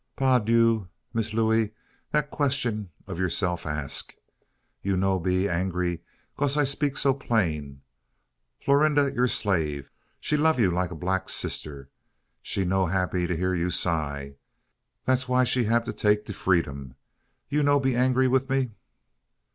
"Pa' 0.15 0.39
dieu, 0.39 0.89
Miss 1.13 1.31
Looey, 1.31 1.73
dat 2.11 2.31
question 2.31 2.89
ob 3.07 3.19
youself 3.19 3.67
ask. 3.67 4.15
You 4.81 4.97
no 4.97 5.19
be 5.19 5.47
angry 5.47 6.01
case 6.39 6.57
I 6.57 6.65
'peak 6.65 6.97
so 6.97 7.13
plain. 7.13 7.83
Florinda 8.65 9.13
you 9.13 9.27
slave 9.27 9.91
she 10.19 10.37
you 10.37 10.41
lub 10.41 10.57
like 10.59 10.89
brack 10.99 11.29
sisser. 11.29 11.89
She 12.41 12.65
no 12.65 12.87
happy 12.87 13.27
hear 13.27 13.53
you 13.53 13.69
sigh. 13.69 14.37
Dat 15.05 15.21
why 15.29 15.43
she 15.43 15.65
hab 15.65 15.85
take 15.95 16.25
de 16.25 16.33
freedom. 16.33 16.95
You 17.47 17.61
no 17.61 17.79
be 17.79 17.95
angry 17.95 18.27
wif 18.27 18.49
me?" 18.49 18.71